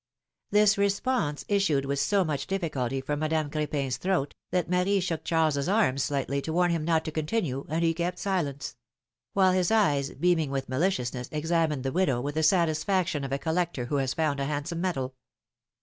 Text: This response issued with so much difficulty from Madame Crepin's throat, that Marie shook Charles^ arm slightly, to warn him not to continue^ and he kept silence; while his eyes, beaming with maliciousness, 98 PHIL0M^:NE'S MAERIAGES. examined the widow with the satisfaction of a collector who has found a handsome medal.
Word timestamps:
This 0.49 0.79
response 0.79 1.45
issued 1.47 1.85
with 1.85 1.99
so 1.99 2.23
much 2.25 2.47
difficulty 2.47 3.01
from 3.01 3.19
Madame 3.19 3.51
Crepin's 3.51 3.97
throat, 3.97 4.33
that 4.49 4.67
Marie 4.67 4.99
shook 4.99 5.23
Charles^ 5.23 5.71
arm 5.71 5.99
slightly, 5.99 6.41
to 6.41 6.51
warn 6.51 6.71
him 6.71 6.83
not 6.83 7.05
to 7.05 7.11
continue^ 7.11 7.67
and 7.69 7.83
he 7.83 7.93
kept 7.93 8.17
silence; 8.17 8.77
while 9.33 9.51
his 9.51 9.69
eyes, 9.69 10.09
beaming 10.15 10.49
with 10.49 10.67
maliciousness, 10.67 11.31
98 11.31 11.37
PHIL0M^:NE'S 11.41 11.51
MAERIAGES. 11.51 11.59
examined 11.69 11.83
the 11.83 11.91
widow 11.91 12.19
with 12.19 12.33
the 12.33 12.41
satisfaction 12.41 13.23
of 13.23 13.31
a 13.31 13.37
collector 13.37 13.85
who 13.85 13.97
has 13.97 14.15
found 14.15 14.39
a 14.39 14.45
handsome 14.45 14.81
medal. 14.81 15.13